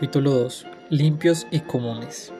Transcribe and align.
Capítulo 0.00 0.30
2. 0.30 0.66
Limpios 0.88 1.46
y 1.50 1.60
comunes. 1.60 2.32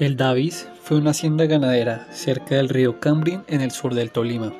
El 0.00 0.16
Davis 0.16 0.68
fue 0.82 0.96
una 0.96 1.10
hacienda 1.10 1.46
ganadera 1.46 2.08
cerca 2.10 2.56
del 2.56 2.70
río 2.70 2.98
Cambrin 2.98 3.44
en 3.46 3.60
el 3.60 3.70
sur 3.70 3.94
del 3.94 4.10
Tolima. 4.10 4.52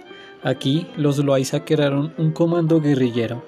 Aquí 0.45 0.87
los 0.97 1.19
Loaiza 1.19 1.65
crearon 1.65 2.15
un 2.17 2.31
comando 2.31 2.81
guerrillero. 2.81 3.43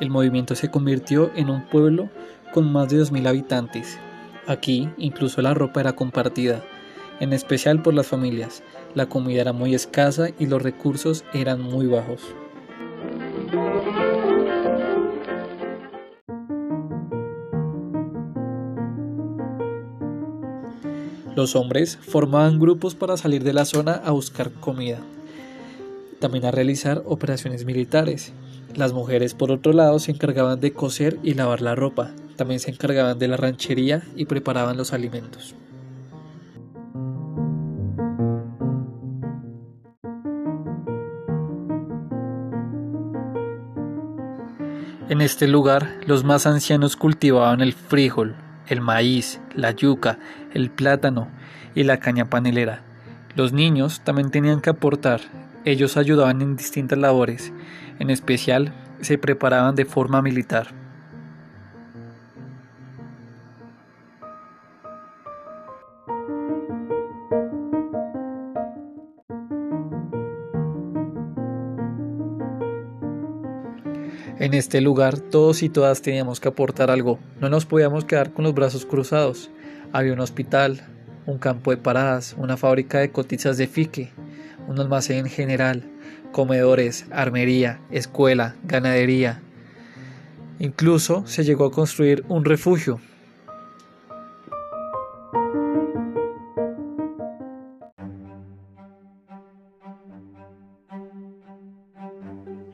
El 0.00 0.08
movimiento 0.08 0.54
se 0.54 0.70
convirtió 0.70 1.30
en 1.36 1.50
un 1.50 1.66
pueblo 1.66 2.08
con 2.54 2.72
más 2.72 2.88
de 2.88 2.96
2.000 2.96 3.28
habitantes 3.28 3.98
Aquí 4.46 4.88
incluso 4.98 5.40
la 5.40 5.54
ropa 5.54 5.80
era 5.80 5.94
compartida, 5.94 6.62
en 7.20 7.32
especial 7.32 7.82
por 7.82 7.94
las 7.94 8.08
familias. 8.08 8.62
La 8.94 9.06
comida 9.06 9.40
era 9.40 9.52
muy 9.52 9.74
escasa 9.74 10.30
y 10.38 10.46
los 10.46 10.60
recursos 10.60 11.24
eran 11.32 11.60
muy 11.60 11.86
bajos. 11.86 12.22
Los 21.36 21.56
hombres 21.56 21.96
formaban 21.96 22.58
grupos 22.58 22.94
para 22.94 23.16
salir 23.16 23.42
de 23.42 23.54
la 23.54 23.64
zona 23.64 23.94
a 24.04 24.10
buscar 24.10 24.50
comida, 24.50 24.98
también 26.18 26.44
a 26.44 26.50
realizar 26.50 27.02
operaciones 27.06 27.64
militares. 27.64 28.32
Las 28.74 28.92
mujeres, 28.92 29.32
por 29.32 29.50
otro 29.50 29.72
lado, 29.72 29.98
se 29.98 30.10
encargaban 30.10 30.60
de 30.60 30.72
coser 30.72 31.18
y 31.22 31.32
lavar 31.34 31.62
la 31.62 31.74
ropa, 31.74 32.10
también 32.36 32.60
se 32.60 32.70
encargaban 32.70 33.18
de 33.18 33.28
la 33.28 33.36
ranchería 33.36 34.02
y 34.16 34.26
preparaban 34.26 34.76
los 34.76 34.92
alimentos. 34.92 35.54
En 45.08 45.20
este 45.20 45.46
lugar, 45.46 45.98
los 46.06 46.24
más 46.24 46.46
ancianos 46.46 46.96
cultivaban 46.96 47.60
el 47.60 47.74
frijol, 47.74 48.34
el 48.66 48.80
maíz, 48.80 49.40
la 49.54 49.72
yuca, 49.72 50.18
el 50.54 50.70
plátano 50.70 51.28
y 51.74 51.84
la 51.84 51.98
caña 51.98 52.30
panelera. 52.30 52.82
Los 53.34 53.52
niños 53.52 54.00
también 54.04 54.30
tenían 54.30 54.62
que 54.62 54.70
aportar. 54.70 55.20
Ellos 55.66 55.98
ayudaban 55.98 56.40
en 56.40 56.56
distintas 56.56 56.98
labores, 56.98 57.52
en 57.98 58.08
especial 58.08 58.72
se 59.02 59.18
preparaban 59.18 59.74
de 59.74 59.84
forma 59.84 60.22
militar. 60.22 60.81
Este 74.62 74.80
lugar 74.80 75.18
todos 75.18 75.64
y 75.64 75.68
todas 75.68 76.02
teníamos 76.02 76.38
que 76.38 76.46
aportar 76.46 76.92
algo, 76.92 77.18
no 77.40 77.48
nos 77.48 77.66
podíamos 77.66 78.04
quedar 78.04 78.32
con 78.32 78.44
los 78.44 78.54
brazos 78.54 78.86
cruzados. 78.86 79.50
Había 79.92 80.12
un 80.12 80.20
hospital, 80.20 80.86
un 81.26 81.38
campo 81.38 81.72
de 81.72 81.78
paradas, 81.78 82.36
una 82.38 82.56
fábrica 82.56 83.00
de 83.00 83.10
cotizas 83.10 83.56
de 83.56 83.66
fique, 83.66 84.12
un 84.68 84.78
almacén 84.78 85.26
general, 85.26 85.82
comedores, 86.30 87.06
armería, 87.10 87.80
escuela, 87.90 88.54
ganadería. 88.62 89.42
Incluso 90.60 91.26
se 91.26 91.42
llegó 91.42 91.64
a 91.64 91.72
construir 91.72 92.24
un 92.28 92.44
refugio 92.44 93.00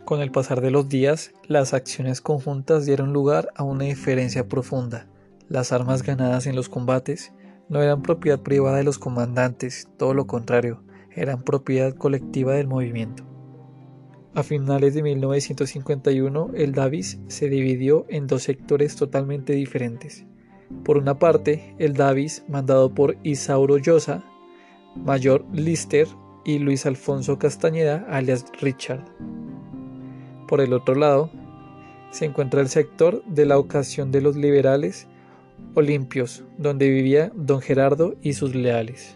Con 0.09 0.23
el 0.23 0.31
pasar 0.31 0.63
de 0.63 0.71
los 0.71 0.89
días, 0.89 1.35
las 1.49 1.75
acciones 1.75 2.23
conjuntas 2.23 2.87
dieron 2.87 3.13
lugar 3.13 3.51
a 3.55 3.63
una 3.63 3.85
diferencia 3.85 4.49
profunda. 4.49 5.07
Las 5.51 5.71
armas 5.71 6.03
ganadas 6.03 6.47
en 6.47 6.57
los 6.57 6.71
combates 6.71 7.35
no 7.69 7.83
eran 7.83 8.01
propiedad 8.01 8.41
privada 8.41 8.79
de 8.79 8.85
los 8.85 8.99
comandantes, 8.99 9.87
todo 9.99 10.15
lo 10.15 10.27
contrario, 10.27 10.83
eran 11.15 11.43
propiedad 11.43 11.95
colectiva 11.95 12.55
del 12.55 12.69
movimiento. 12.69 13.23
A 14.33 14.43
finales 14.43 14.95
de 14.95 15.03
1951, 15.03 16.53
el 16.55 16.73
Davis 16.73 17.21
se 17.27 17.51
dividió 17.51 18.07
en 18.09 18.29
dos 18.29 18.45
sectores 18.45 18.97
totalmente 18.97 19.53
diferentes. 19.53 20.25
Por 20.87 20.97
una 20.97 21.19
parte, 21.19 21.75
el 21.79 21.93
Davis, 21.93 22.47
mandado 22.49 22.95
por 22.95 23.19
Isauro 23.25 23.77
Llosa, 23.77 24.25
Mayor 24.97 25.45
Lister 25.53 26.09
y 26.47 26.61
Luis 26.61 26.87
Alfonso 26.87 27.39
Castañeda, 27.39 28.07
alias 28.09 28.47
Richard. 28.59 29.05
Por 30.49 30.63
el 30.63 30.73
otro 30.73 30.95
lado, 30.95 31.31
se 32.11 32.25
encuentra 32.25 32.63
el 32.63 32.69
sector 32.69 33.23
de 33.27 33.45
la 33.45 33.59
ocasión 33.59 34.11
de 34.11 34.23
los 34.23 34.35
liberales 34.35 35.07
olimpios, 35.75 36.43
donde 36.57 36.89
vivía 36.89 37.31
don 37.35 37.61
Gerardo 37.61 38.15
y 38.23 38.33
sus 38.33 38.55
leales. 38.55 39.15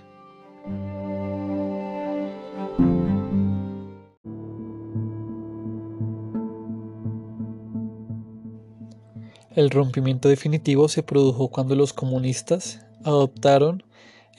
El 9.57 9.71
rompimiento 9.71 10.29
definitivo 10.29 10.89
se 10.89 11.03
produjo 11.03 11.49
cuando 11.49 11.75
los 11.75 11.95
comunistas 11.95 12.87
adoptaron 13.05 13.83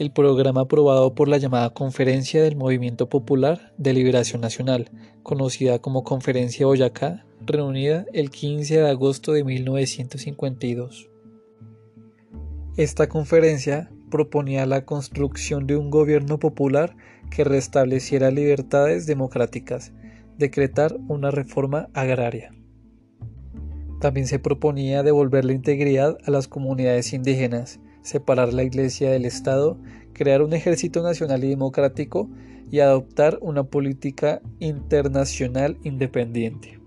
el 0.03 0.11
programa 0.11 0.61
aprobado 0.61 1.15
por 1.15 1.29
la 1.29 1.37
llamada 1.37 1.69
Conferencia 1.69 2.43
del 2.43 2.57
Movimiento 2.57 3.07
Popular 3.07 3.73
de 3.77 3.93
Liberación 3.93 4.41
Nacional, 4.41 4.91
conocida 5.23 5.79
como 5.79 6.03
Conferencia 6.03 6.65
Boyacá, 6.65 7.25
reunida 7.39 8.05
el 8.11 8.29
15 8.29 8.81
de 8.81 8.89
agosto 8.89 9.31
de 9.31 9.45
1952. 9.45 11.09
Esta 12.75 13.07
conferencia 13.07 13.91
proponía 14.11 14.65
la 14.65 14.83
construcción 14.83 15.67
de 15.67 15.77
un 15.77 15.89
gobierno 15.89 16.37
popular 16.37 16.97
que 17.31 17.45
restableciera 17.45 18.29
libertades 18.29 19.05
democráticas, 19.05 19.93
decretar 20.37 20.97
una 21.07 21.31
reforma 21.31 21.87
agraria. 21.93 22.53
También 24.01 24.27
se 24.27 24.39
proponía 24.39 25.01
devolver 25.01 25.45
la 25.45 25.53
integridad 25.53 26.17
a 26.25 26.31
las 26.31 26.49
comunidades 26.49 27.13
indígenas, 27.13 27.79
separar 28.03 28.53
la 28.53 28.63
Iglesia 28.63 29.09
del 29.11 29.25
Estado, 29.25 29.77
crear 30.13 30.43
un 30.43 30.53
ejército 30.53 31.01
nacional 31.01 31.43
y 31.43 31.49
democrático 31.49 32.29
y 32.71 32.79
adoptar 32.79 33.39
una 33.41 33.63
política 33.63 34.41
internacional 34.59 35.77
independiente. 35.83 36.79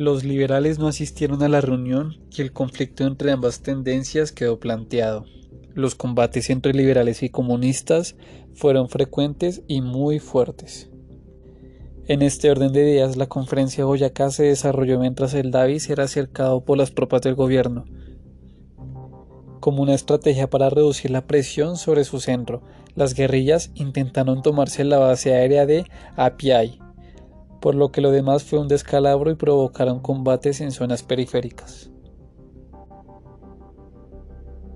Los 0.00 0.24
liberales 0.24 0.78
no 0.78 0.88
asistieron 0.88 1.42
a 1.42 1.48
la 1.50 1.60
reunión 1.60 2.16
y 2.34 2.40
el 2.40 2.52
conflicto 2.52 3.06
entre 3.06 3.32
ambas 3.32 3.60
tendencias 3.60 4.32
quedó 4.32 4.58
planteado. 4.58 5.26
Los 5.74 5.94
combates 5.94 6.50
entre 6.50 6.74
liberales 6.74 7.22
y 7.22 7.30
comunistas 7.30 8.16
fueron 8.52 8.88
frecuentes 8.88 9.62
y 9.68 9.80
muy 9.80 10.18
fuertes. 10.18 10.90
En 12.06 12.22
este 12.22 12.50
orden 12.50 12.72
de 12.72 12.80
ideas, 12.80 13.16
la 13.16 13.28
conferencia 13.28 13.84
de 13.84 13.86
Boyacá 13.86 14.32
se 14.32 14.42
desarrolló 14.42 14.98
mientras 14.98 15.32
el 15.34 15.52
Davis 15.52 15.88
era 15.90 16.08
cercado 16.08 16.64
por 16.64 16.76
las 16.76 16.92
tropas 16.92 17.22
del 17.22 17.36
gobierno, 17.36 17.84
como 19.60 19.82
una 19.82 19.94
estrategia 19.94 20.50
para 20.50 20.70
reducir 20.70 21.12
la 21.12 21.26
presión 21.28 21.76
sobre 21.76 22.02
su 22.02 22.18
centro. 22.18 22.62
Las 22.96 23.14
guerrillas 23.14 23.70
intentaron 23.76 24.42
tomarse 24.42 24.82
la 24.82 24.98
base 24.98 25.32
aérea 25.34 25.66
de 25.66 25.84
Apiay, 26.16 26.80
por 27.60 27.76
lo 27.76 27.92
que 27.92 28.00
lo 28.00 28.10
demás 28.10 28.42
fue 28.42 28.58
un 28.58 28.66
descalabro 28.66 29.30
y 29.30 29.36
provocaron 29.36 30.00
combates 30.00 30.60
en 30.60 30.72
zonas 30.72 31.04
periféricas. 31.04 31.90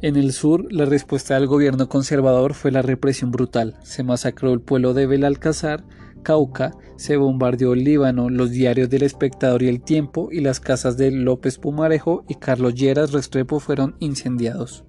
En 0.02 0.16
el 0.16 0.32
sur, 0.32 0.70
la 0.70 0.84
respuesta 0.84 1.34
del 1.34 1.46
gobierno 1.46 1.88
conservador 1.88 2.54
fue 2.54 2.70
la 2.70 2.82
represión 2.82 3.30
brutal. 3.30 3.76
Se 3.82 4.02
masacró 4.02 4.52
el 4.52 4.60
pueblo 4.60 4.92
de 4.92 5.06
Belalcázar, 5.06 5.84
Cauca, 6.22 6.72
se 6.96 7.16
bombardeó 7.16 7.74
el 7.74 7.84
Líbano, 7.84 8.30
los 8.30 8.50
diarios 8.50 8.90
del 8.90 9.02
Espectador 9.02 9.62
y 9.62 9.68
El 9.68 9.82
Tiempo 9.82 10.28
y 10.32 10.40
las 10.40 10.60
casas 10.60 10.96
de 10.96 11.10
López 11.10 11.58
Pumarejo 11.58 12.24
y 12.28 12.34
Carlos 12.34 12.74
Lleras 12.74 13.12
Restrepo 13.12 13.60
fueron 13.60 13.96
incendiados. 13.98 14.84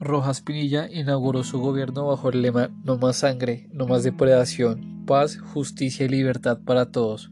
Rojas 0.00 0.40
Pinilla 0.40 0.88
inauguró 0.90 1.44
su 1.44 1.60
gobierno 1.60 2.06
bajo 2.06 2.30
el 2.30 2.40
lema 2.40 2.70
No 2.84 2.96
más 2.96 3.16
sangre, 3.16 3.68
no 3.70 3.86
más 3.86 4.02
depredación, 4.02 5.04
paz, 5.04 5.38
justicia 5.38 6.06
y 6.06 6.08
libertad 6.08 6.58
para 6.64 6.90
todos. 6.90 7.30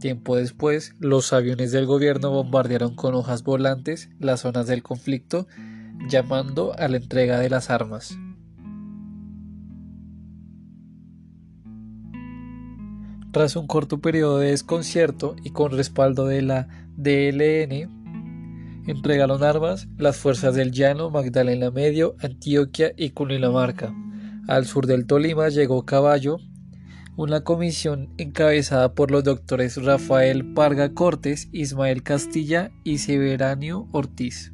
Tiempo 0.00 0.36
después, 0.36 0.94
los 0.98 1.32
aviones 1.32 1.72
del 1.72 1.86
gobierno 1.86 2.30
bombardearon 2.30 2.94
con 2.94 3.14
hojas 3.14 3.42
volantes 3.42 4.10
las 4.18 4.40
zonas 4.40 4.66
del 4.66 4.82
conflicto, 4.82 5.46
llamando 6.08 6.74
a 6.78 6.88
la 6.88 6.98
entrega 6.98 7.38
de 7.38 7.48
las 7.48 7.70
armas. 7.70 8.18
Tras 13.32 13.56
un 13.56 13.66
corto 13.66 14.00
periodo 14.00 14.38
de 14.38 14.50
desconcierto 14.50 15.36
y 15.42 15.50
con 15.50 15.72
respaldo 15.72 16.26
de 16.26 16.42
la 16.42 16.68
DLN, 16.96 17.99
entregaron 18.86 19.42
armas 19.42 19.88
las 19.98 20.16
fuerzas 20.16 20.54
del 20.54 20.72
Llano, 20.72 21.10
Magdalena 21.10 21.70
Medio, 21.70 22.16
Antioquia 22.20 22.92
y 22.96 23.10
Cundinamarca. 23.10 23.94
Al 24.48 24.66
sur 24.66 24.86
del 24.86 25.06
Tolima 25.06 25.48
llegó 25.48 25.84
Caballo, 25.84 26.38
una 27.16 27.42
comisión 27.42 28.08
encabezada 28.16 28.94
por 28.94 29.10
los 29.10 29.24
doctores 29.24 29.82
Rafael 29.82 30.54
Parga 30.54 30.94
Cortes, 30.94 31.48
Ismael 31.52 32.02
Castilla 32.02 32.70
y 32.84 32.98
Severanio 32.98 33.88
Ortiz. 33.92 34.52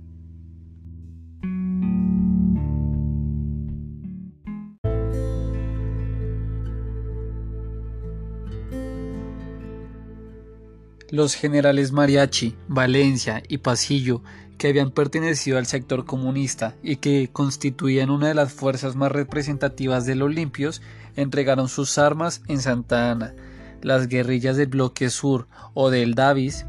Los 11.10 11.34
generales 11.34 11.92
Mariachi, 11.92 12.56
Valencia 12.66 13.42
y 13.48 13.58
Pasillo, 13.58 14.22
que 14.58 14.68
habían 14.68 14.90
pertenecido 14.90 15.58
al 15.58 15.66
sector 15.66 16.04
comunista 16.04 16.74
y 16.82 16.96
que 16.96 17.30
constituían 17.32 18.10
una 18.10 18.28
de 18.28 18.34
las 18.34 18.52
fuerzas 18.52 18.96
más 18.96 19.12
representativas 19.12 20.04
de 20.04 20.16
los 20.16 20.34
limpios, 20.34 20.82
entregaron 21.14 21.68
sus 21.68 21.98
armas 21.98 22.42
en 22.48 22.60
Santa 22.60 23.12
Ana. 23.12 23.34
Las 23.82 24.08
guerrillas 24.08 24.56
del 24.56 24.66
bloque 24.66 25.10
sur 25.10 25.46
o 25.74 25.90
del 25.90 26.14
Davis 26.14 26.66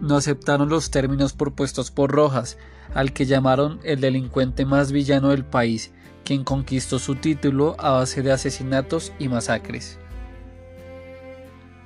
no 0.00 0.16
aceptaron 0.16 0.70
los 0.70 0.90
términos 0.90 1.34
propuestos 1.34 1.90
por 1.90 2.10
Rojas, 2.10 2.56
al 2.94 3.12
que 3.12 3.26
llamaron 3.26 3.80
el 3.84 4.00
delincuente 4.00 4.64
más 4.64 4.92
villano 4.92 5.28
del 5.28 5.44
país, 5.44 5.92
quien 6.24 6.42
conquistó 6.42 6.98
su 6.98 7.16
título 7.16 7.76
a 7.78 7.90
base 7.90 8.22
de 8.22 8.32
asesinatos 8.32 9.12
y 9.18 9.28
masacres. 9.28 9.98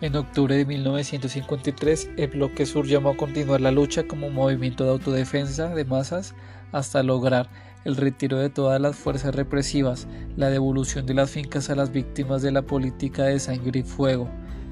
En 0.00 0.14
octubre 0.14 0.56
de 0.56 0.64
1953, 0.64 2.10
el 2.16 2.28
Bloque 2.28 2.66
Sur 2.66 2.86
llamó 2.86 3.10
a 3.10 3.16
continuar 3.16 3.60
la 3.60 3.72
lucha 3.72 4.06
como 4.06 4.30
movimiento 4.30 4.84
de 4.84 4.90
autodefensa 4.90 5.74
de 5.74 5.84
masas 5.84 6.36
hasta 6.70 7.02
lograr 7.02 7.50
el 7.84 7.96
retiro 7.96 8.38
de 8.38 8.48
todas 8.48 8.80
las 8.80 8.94
fuerzas 8.94 9.34
represivas, 9.34 10.06
la 10.36 10.50
devolución 10.50 11.04
de 11.04 11.14
las 11.14 11.32
fincas 11.32 11.68
a 11.68 11.74
las 11.74 11.90
víctimas 11.90 12.42
de 12.42 12.52
la 12.52 12.62
política 12.62 13.24
de 13.24 13.40
sangre 13.40 13.80
y 13.80 13.82
fuego, 13.82 14.28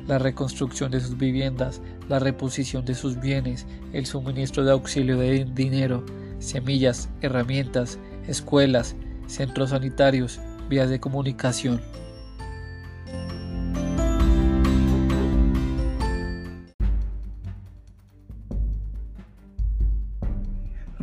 la 0.07 0.21
reconstrucción 0.21 0.93
de 0.93 1.01
sus 1.01 1.19
viviendas, 1.19 1.83
la 2.09 2.21
reposición 2.21 2.85
de 2.85 2.95
sus 2.95 3.19
bienes, 3.19 3.67
el 3.93 4.07
suministro 4.07 4.65
de 4.65 4.71
auxilio 4.71 5.19
de 5.19 5.45
dinero, 5.45 6.07
semillas, 6.39 7.09
herramientas, 7.21 7.99
escuelas, 8.29 8.95
centros 9.27 9.71
sanitarios, 9.71 10.39
vías 10.69 10.89
de 10.89 11.01
comunicación. 11.01 11.81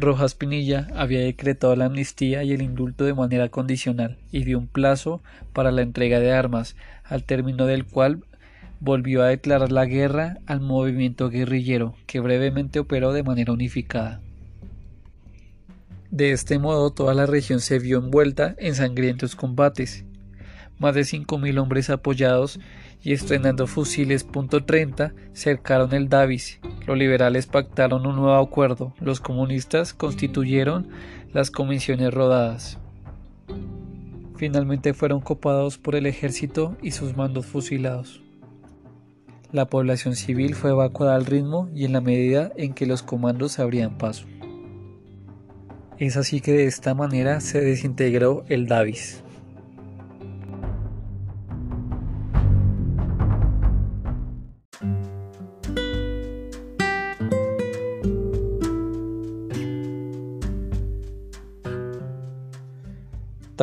Rojas 0.04 0.36
Pinilla 0.36 0.88
había 0.96 1.22
decretado 1.22 1.76
la 1.76 1.86
amnistía 1.86 2.44
y 2.44 2.52
el 2.52 2.62
indulto 2.62 3.06
de 3.06 3.14
manera 3.14 3.50
condicional 3.50 4.18
y 4.32 4.44
dio 4.44 4.60
un 4.60 4.68
plazo 4.68 5.22
para 5.54 5.72
la 5.72 5.82
entrega 5.82 6.20
de 6.20 6.32
armas, 6.32 6.76
al 7.04 7.24
término 7.24 7.66
del 7.66 7.86
cual 7.86 8.24
volvió 8.80 9.24
a 9.24 9.28
declarar 9.28 9.72
la 9.72 9.86
guerra 9.86 10.38
al 10.46 10.60
movimiento 10.60 11.30
guerrillero, 11.30 11.96
que 12.06 12.20
brevemente 12.20 12.80
operó 12.80 13.14
de 13.14 13.24
manera 13.24 13.54
unificada. 13.54 14.20
De 16.12 16.32
este 16.32 16.60
modo 16.60 16.92
toda 16.92 17.14
la 17.14 17.26
región 17.26 17.60
se 17.60 17.80
vio 17.80 17.98
envuelta 17.98 18.56
en 18.60 18.76
sangrientos 18.76 19.36
combates. 19.36 20.06
Más 20.80 20.96
de 20.96 21.04
cinco 21.04 21.38
mil 21.38 21.60
hombres 21.60 21.90
apoyados 21.90 22.60
y 23.02 23.14
estrenando 23.14 23.68
fusiles 23.68 24.28
.30 24.28 25.14
cercaron 25.34 25.94
el 25.94 26.10
Davis 26.10 26.60
los 26.86 26.98
liberales 26.98 27.48
pactaron 27.48 28.06
un 28.06 28.18
nuevo 28.18 28.36
acuerdo, 28.36 28.94
los 29.00 29.22
comunistas 29.22 29.94
constituyeron 29.94 30.90
las 31.32 31.50
comisiones 31.50 32.14
rodadas. 32.14 32.78
Finalmente 34.36 34.94
fueron 34.94 35.22
copados 35.22 35.78
por 35.78 35.96
el 35.96 36.06
ejército 36.06 36.76
y 36.82 36.92
sus 36.92 37.16
mandos 37.16 37.46
fusilados. 37.46 38.22
La 39.52 39.70
población 39.70 40.16
civil 40.16 40.56
fue 40.56 40.72
evacuada 40.72 41.16
al 41.16 41.26
ritmo 41.26 41.70
y 41.74 41.86
en 41.86 41.94
la 41.94 42.02
medida 42.02 42.52
en 42.58 42.74
que 42.74 42.86
los 42.86 43.04
comandos 43.04 43.60
abrían 43.60 43.98
paso. 43.98 44.26
Es 46.00 46.18
así 46.18 46.42
que 46.42 46.52
de 46.52 46.66
esta 46.66 46.96
manera 46.96 47.40
se 47.40 47.62
desintegró 47.62 48.44
el 48.50 48.68
Davis. 48.68 49.23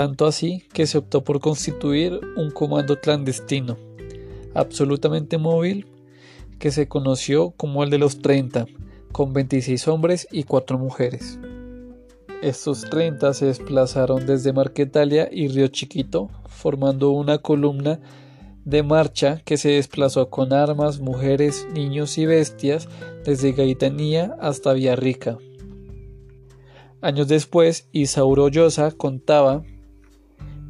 Tanto 0.01 0.25
así 0.25 0.65
que 0.73 0.87
se 0.87 0.97
optó 0.97 1.25
por 1.25 1.41
constituir 1.41 2.21
un 2.35 2.51
comando 2.51 2.99
clandestino, 3.03 3.77
absolutamente 4.55 5.37
móvil, 5.37 5.89
que 6.59 6.71
se 6.71 6.89
conoció 6.89 7.51
como 7.51 7.85
el 7.85 7.91
de 7.91 7.99
los 7.99 8.23
30, 8.23 8.65
con 9.13 9.35
26 9.35 9.89
hombres 9.89 10.27
y 10.33 10.45
4 10.45 10.79
mujeres. 10.79 11.39
Estos 12.41 12.89
30 12.89 13.35
se 13.35 13.45
desplazaron 13.45 14.25
desde 14.25 14.55
Marquetalia 14.55 15.29
y 15.31 15.49
Río 15.49 15.69
Chiquito, 15.69 16.31
formando 16.49 17.11
una 17.11 17.37
columna 17.37 18.01
de 18.65 18.83
marcha 18.83 19.43
que 19.45 19.59
se 19.59 19.73
desplazó 19.73 20.31
con 20.31 20.55
armas, 20.55 21.01
mujeres, 21.01 21.69
niños 21.75 22.17
y 22.17 22.25
bestias 22.25 22.89
desde 23.27 23.53
Gaitanía 23.53 24.35
hasta 24.41 24.73
Villarrica. 24.73 25.37
Años 27.03 27.29
después, 27.29 27.87
Isauro 27.93 28.49
Llosa 28.49 28.93
contaba 28.93 29.63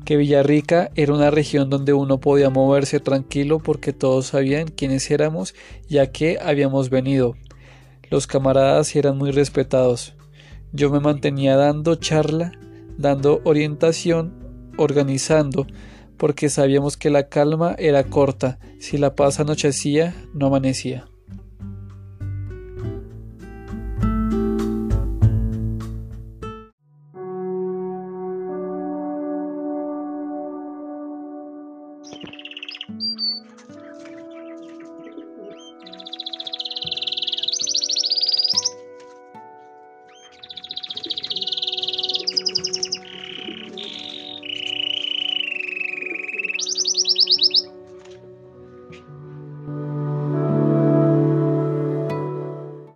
que 0.05 0.17
Villarrica 0.17 0.91
era 0.95 1.15
una 1.15 1.31
región 1.31 1.71
donde 1.71 1.93
uno 1.93 2.21
podía 2.21 2.51
moverse 2.51 3.01
tranquilo 3.01 3.59
porque 3.59 3.93
todos 3.93 4.27
sabían 4.27 4.69
quiénes 4.69 5.11
éramos 5.11 5.55
y 5.89 5.99
a 5.99 6.11
qué 6.11 6.39
habíamos 6.43 6.91
venido. 6.91 7.35
Los 8.11 8.27
camaradas 8.27 8.95
eran 8.97 9.17
muy 9.19 9.31
respetados. 9.31 10.15
Yo 10.73 10.91
me 10.91 11.01
mantenía 11.01 11.57
dando 11.57 11.95
charla, 11.97 12.53
dando 12.97 13.41
orientación, 13.45 14.73
organizando, 14.77 15.67
porque 16.17 16.49
sabíamos 16.49 16.97
que 16.97 17.11
la 17.11 17.29
calma 17.29 17.75
era 17.79 18.05
corta, 18.05 18.59
si 18.79 18.99
la 18.99 19.15
paz 19.15 19.41
anochecía, 19.41 20.15
no 20.35 20.47
amanecía. 20.47 21.10